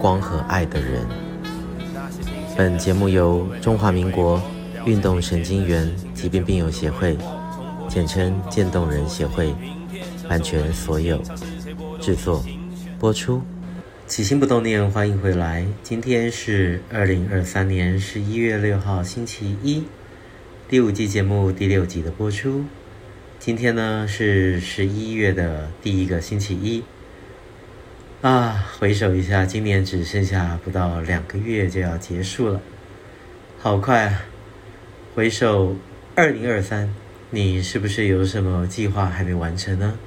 [0.00, 1.06] 光和爱的人。
[2.56, 4.40] 本节目由中华民国
[4.84, 7.16] 运动神经元疾病病友协会，
[7.88, 9.54] 简称渐冻人协会，
[10.28, 11.20] 版权所有，
[12.00, 12.44] 制作
[12.98, 13.42] 播出。
[14.06, 15.66] 起心不冻念，欢迎回来。
[15.82, 19.82] 今天是二零二三年十一月六号，星期一，
[20.68, 22.64] 第五季节目第六集的播出。
[23.38, 26.82] 今天呢是十一月的第一个星期一。
[28.22, 32.62] 啊，回首一下，今年只剩下不到两个月就要结束了，
[33.58, 34.22] 好快啊！
[35.14, 35.76] 回首
[36.14, 36.92] 二零二三，
[37.28, 39.98] 你是不是有什么计划还没完成呢？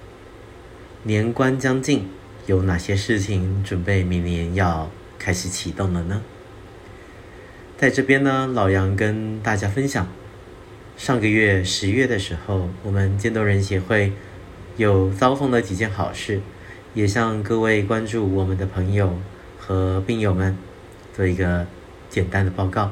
[1.03, 2.09] 年关将近，
[2.47, 6.23] 有哪些事情准备明年要开始启动了呢？
[7.77, 10.07] 在这边呢，老杨跟大家分享，
[10.97, 14.11] 上个月十月的时候，我们渐冻人协会
[14.77, 16.41] 有遭逢了几件好事。
[16.93, 19.19] 也向各位关注我们的朋友
[19.57, 20.57] 和病友们
[21.13, 21.67] 做一个
[22.09, 22.91] 简单的报告。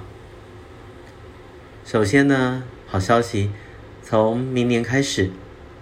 [1.84, 3.52] 首先呢，好消息，
[4.04, 5.32] 从明年开始，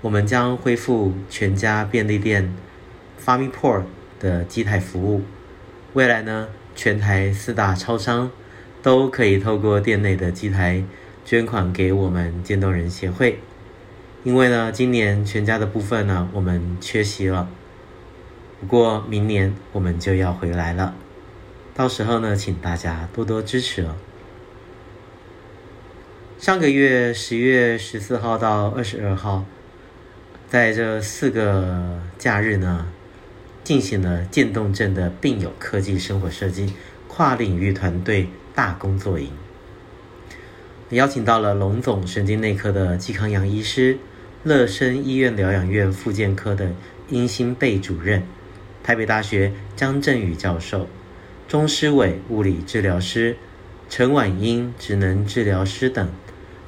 [0.02, 2.54] 我们将恢复全家便利店
[3.24, 3.84] FamiPort
[4.20, 5.24] 的机台服务。
[5.94, 8.32] 未来呢，全台四大超商
[8.82, 10.84] 都可以透过店内的机台
[11.26, 13.40] 捐款给我们渐冻人协会。
[14.24, 17.50] 因为呢，今年全家的部分呢，我们缺席了。
[18.60, 20.96] 不过明年我们就要回来了，
[21.74, 23.96] 到时候呢，请大家多多支持哦。
[26.40, 29.46] 上个月十月十四号到二十二号，
[30.48, 32.88] 在这四个假日呢，
[33.64, 36.74] 进行了渐冻症的病友科技生活设计
[37.08, 39.30] 跨领域团队大工作营，
[40.90, 43.98] 邀请到了龙总神经内科的季康阳医师、
[44.44, 46.72] 乐生医院疗养院复健科的
[47.10, 48.24] 殷新贝主任。
[48.86, 50.88] 台北大学江振宇教授、
[51.48, 53.36] 钟诗伟物理治疗师、
[53.90, 56.08] 陈婉英职能治疗师等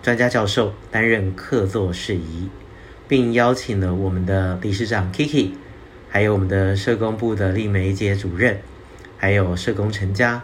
[0.01, 2.49] 专家教授担任客座事宜，
[3.07, 5.51] 并邀请了我们的理事长 Kiki，
[6.09, 8.61] 还有我们的社工部的丽梅姐主任，
[9.19, 10.41] 还有社工陈佳，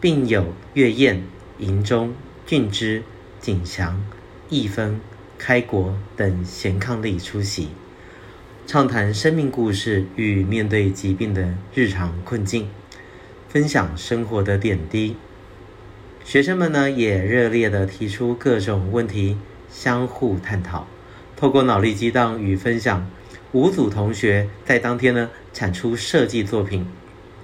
[0.00, 1.22] 并有月燕、
[1.58, 2.14] 银中、
[2.46, 3.02] 俊之、
[3.38, 4.02] 景祥、
[4.48, 4.98] 义芬、
[5.36, 7.68] 开国等贤伉俪出席。
[8.64, 12.68] 畅谈生命故事与面对疾病的日常困境，
[13.48, 15.16] 分享生活的点滴。
[16.24, 19.36] 学生们呢也热烈地提出各种问题，
[19.68, 20.86] 相互探讨。
[21.36, 23.10] 透过脑力激荡与分享，
[23.50, 26.86] 五组同学在当天呢产出设计作品，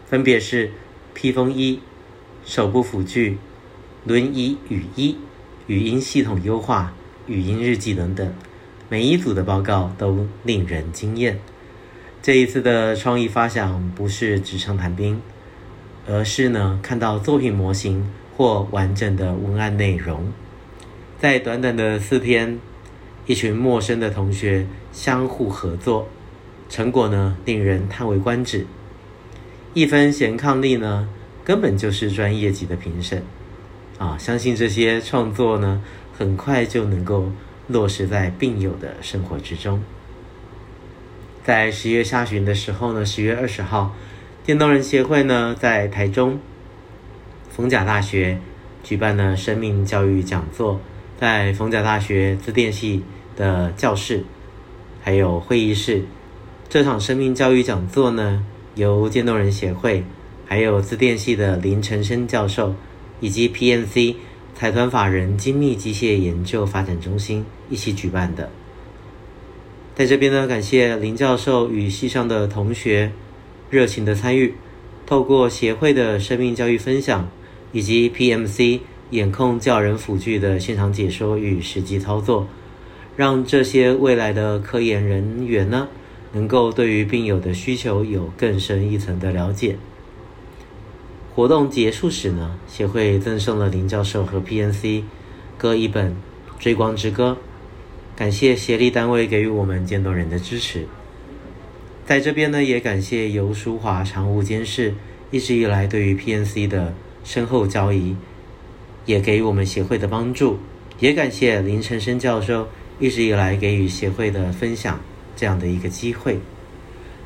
[0.06, 0.70] 分别是
[1.12, 1.80] 披风衣、
[2.44, 3.38] 手部辅具、
[4.04, 5.18] 轮椅雨衣、
[5.66, 6.94] 语音系统优化、
[7.26, 8.32] 语音日记等等。
[8.90, 11.38] 每一组的报告都令人惊艳。
[12.22, 15.20] 这一次的创意发想不是纸上谈兵，
[16.06, 20.32] 而是呢看到作品模型或完整的文案内容。
[21.18, 22.58] 在短短的四天，
[23.26, 26.08] 一群陌生的同学相互合作，
[26.70, 28.66] 成果呢令人叹为观止。
[29.74, 31.06] 一分闲抗力呢，
[31.44, 33.22] 根本就是专业级的评审
[33.98, 34.16] 啊！
[34.16, 35.82] 相信这些创作呢，
[36.16, 37.30] 很快就能够。
[37.68, 39.80] 落实在病友的生活之中。
[41.44, 43.94] 在十月下旬的时候呢，十月二十号，
[44.44, 46.38] 电动人协会呢在台中
[47.50, 48.38] 逢甲大学
[48.82, 50.80] 举办了生命教育讲座，
[51.20, 53.02] 在逢甲大学资电系
[53.36, 54.24] 的教室
[55.02, 56.04] 还有会议室。
[56.68, 60.04] 这场生命教育讲座呢，由电动人协会
[60.46, 62.74] 还有资电系的林成生教授
[63.20, 64.16] 以及 PNC。
[64.58, 68.50] 财团法人精密机械研究发展中心一起举办的，
[69.94, 73.12] 在这边呢，感谢林教授与系上的同学
[73.70, 74.54] 热情的参与，
[75.06, 77.28] 透过协会的生命教育分享，
[77.70, 82.48] 以及 PMC 眼控教人辅具的现场解说与实际操作，
[83.16, 85.86] 让这些未来的科研人员呢，
[86.32, 89.76] 能够对于病友的需求有更深一层的了解。
[91.38, 95.04] 活动结束时呢，协会赠送了林教授和 PNC
[95.56, 96.10] 各一本
[96.58, 97.38] 《追光之歌》，
[98.18, 100.88] 感谢协力单位给予我们渐冻人的支持。
[102.04, 104.96] 在这边呢，也感谢游淑华常务监事
[105.30, 106.92] 一直以来对于 PNC 的
[107.22, 108.16] 深厚交谊，
[109.06, 110.58] 也给予我们协会的帮助。
[110.98, 112.66] 也感谢林晨生教授
[112.98, 114.98] 一直以来给予协会的分享
[115.36, 116.40] 这样的一个机会。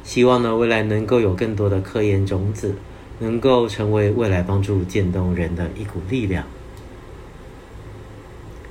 [0.05, 2.75] 希望呢，未来能够有更多的科研种子，
[3.23, 6.45] 能够成为未来帮助渐冻人的一股力量。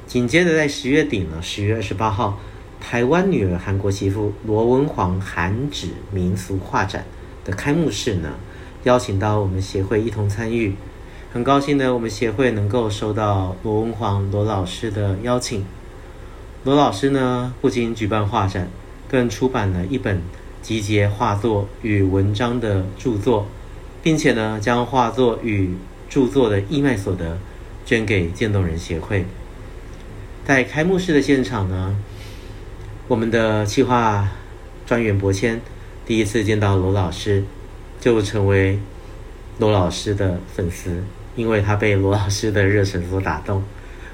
[0.05, 2.37] 紧接着在十月底呢，十月二十八号，
[2.81, 7.05] 台湾女儿韩国媳妇罗文煌韩纸民俗画展
[7.45, 8.33] 的开幕式呢，
[8.83, 10.75] 邀请到我们协会一同参与。
[11.31, 15.65] 很高兴呢，我们协会能够收到罗文煌罗老师的邀请。
[16.65, 18.67] 罗老师呢，不仅举办画展，
[19.09, 20.21] 更出版了一本
[20.61, 23.47] 集结画作与文章的著作，
[24.03, 25.75] 并且呢，将画作与
[26.09, 27.37] 著作的义卖所得
[27.85, 29.25] 捐给渐冻人协会。
[30.45, 31.95] 在开幕式的现场呢，
[33.07, 34.29] 我们的企划
[34.85, 35.61] 专员博谦
[36.05, 37.43] 第一次见到罗老师，
[37.99, 38.79] 就成为
[39.59, 41.03] 罗老师的粉丝，
[41.35, 43.63] 因为他被罗老师的热忱所打动。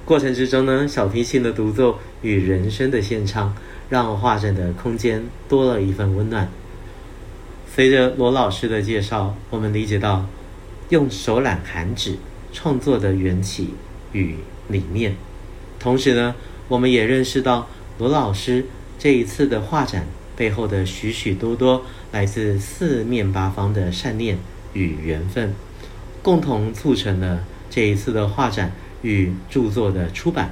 [0.03, 3.55] 过程之中呢，小提琴的独奏与人声的献唱，
[3.89, 6.49] 让画展的空间多了一份温暖。
[7.77, 10.25] 随着罗老师的介绍，我们理解到
[10.89, 12.17] 用手揽韩纸
[12.51, 13.75] 创作的缘起
[14.13, 14.37] 与
[14.67, 15.15] 理念。
[15.79, 16.33] 同时呢，
[16.69, 17.67] 我们也认识到
[17.99, 18.65] 罗老师
[18.97, 24.39] 这一次的画展背后的许许多多来自四面八方的善念
[24.73, 25.53] 与缘分，
[26.23, 28.71] 共同促成了这一次的画展
[29.03, 30.49] 与著作的出版。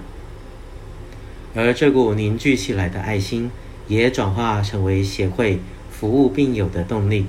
[1.56, 3.50] 而这股凝聚起来的爱心，
[3.88, 5.60] 也转化成为协会
[6.00, 7.26] 服务病友的动力。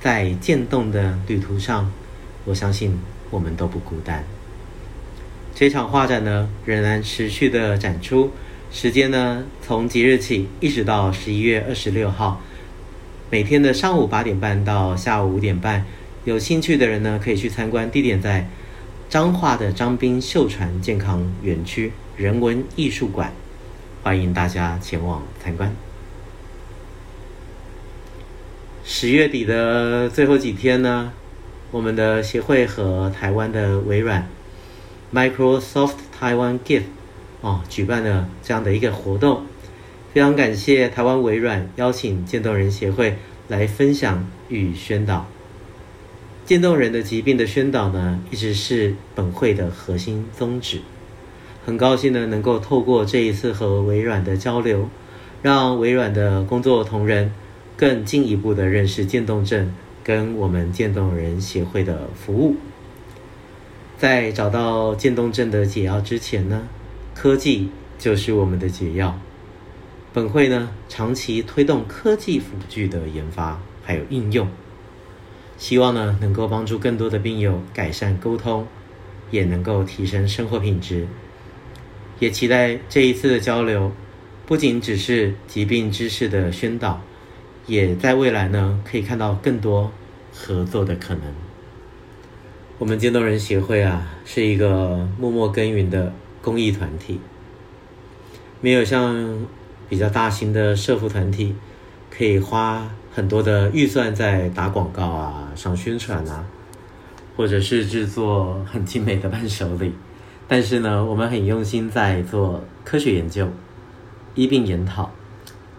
[0.00, 1.90] 在渐冻的旅途上，
[2.44, 2.98] 我相信
[3.30, 4.22] 我们都不孤单。
[5.54, 8.30] 这场画展呢，仍然持续的展出，
[8.70, 12.42] 时间呢，从即日起一直到十一月二十六号，
[13.30, 15.86] 每天的上午八点半到下午五点半，
[16.24, 18.46] 有兴趣的人呢，可以去参观，地点在
[19.08, 23.32] 彰化的彰滨秀传健康园区人文艺术馆，
[24.02, 25.74] 欢迎大家前往参观。
[28.96, 31.12] 十月底的最后几天呢，
[31.72, 34.28] 我们的协会和台湾的微软。
[35.12, 36.84] Microsoft Taiwan Gift
[37.40, 39.46] 哦，举办了这样的一个活动，
[40.12, 43.18] 非常感谢台湾微软邀请渐冻人协会
[43.48, 45.26] 来分享与宣导。
[46.46, 50.78] 渐冻人的疾病的宣导呢，一直是本会的核心宗旨。
[51.66, 54.88] 很高兴呢，能够透过这一次和微软的交流，
[55.42, 57.32] 让微软的工作同仁
[57.76, 59.72] 更进一步的认识渐冻症
[60.02, 62.56] 跟我们渐冻人协会的服务。
[63.96, 66.68] 在找到渐冻症的解药之前呢，
[67.14, 69.18] 科技就是我们的解药。
[70.12, 74.48] 本会呢，长期推动科技辅具的研发还有应用，
[75.56, 78.66] 希望呢能够帮助更多的病友改善沟通，
[79.30, 81.06] 也能够提升生活品质。
[82.20, 83.90] 也期待这一次的交流，
[84.46, 87.02] 不仅只是疾病知识的宣导，
[87.66, 89.90] 也在未来呢可以看到更多
[90.32, 91.22] 合作的可能。
[92.78, 96.12] 我们渐冻人协会啊，是一个默默耕耘的
[96.42, 97.20] 公益团体，
[98.60, 99.46] 没有像
[99.88, 101.54] 比较大型的社福团体，
[102.10, 106.44] 可以花很多的预算在打广告啊、上宣传啊，
[107.36, 109.94] 或者是制作很精美的伴手礼。
[110.48, 113.48] 但是呢，我们很用心在做科学研究、
[114.34, 115.13] 医病研讨、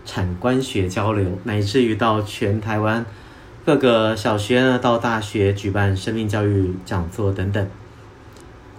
[0.05, 3.05] 产官学交流，乃至于到全台湾。
[3.65, 7.67] 各个小学呢，到大学举办生命教育讲座等等，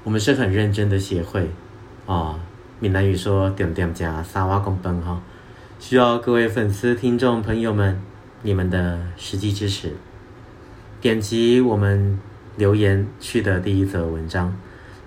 [0.05, 1.51] 我们是很认真的协会
[2.07, 2.39] 啊。
[2.79, 5.21] 闽南语说“点点加沙瓦公奔”哈，
[5.81, 8.01] 需要各位粉丝、听众朋友们
[8.43, 9.95] 你们的实际支持。
[11.01, 12.19] 点击我们
[12.57, 14.57] 留言区的第一则文章，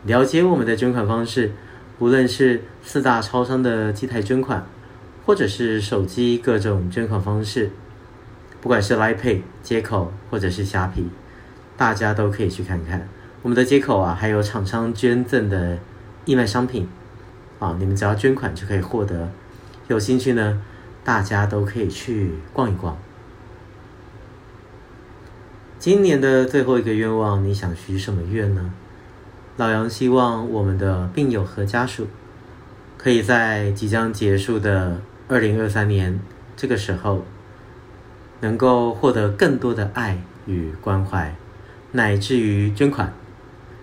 [0.03, 1.51] 了解我们的捐款方式，
[1.99, 4.65] 无论是四大超商的机台捐款，
[5.29, 7.69] 或者是手机各种捐款方式。
[8.62, 11.05] 不管是 Line Pay 接口或者是虾皮，
[11.77, 13.07] 大家都可以去看看
[13.43, 15.77] 我们的接口啊，还有厂商捐赠的
[16.25, 16.89] 义卖商品
[17.59, 19.29] 啊，你们只要捐款就可以获得。
[19.88, 20.63] 有兴趣呢，
[21.03, 22.98] 大家都可以去逛一逛。
[25.77, 28.74] 今年的最后一个愿望，你想许什么愿呢？
[29.57, 32.07] 老杨希望我们的病友和家属，
[32.98, 36.19] 可以在即将结束的二零二三年
[36.57, 37.24] 这个时候。
[38.41, 41.36] 能够获得更多的爱与关怀，
[41.91, 43.12] 乃至于捐款，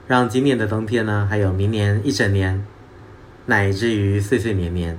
[0.06, 2.64] 让今年的冬天呢，还有明年一整年，
[3.44, 4.98] 乃至于岁岁年年，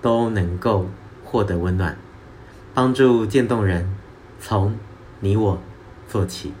[0.00, 0.88] 都能够
[1.22, 1.98] 获得温暖，
[2.72, 3.94] 帮助渐冻人，
[4.40, 4.74] 从
[5.20, 5.60] 你我
[6.08, 6.54] 做起。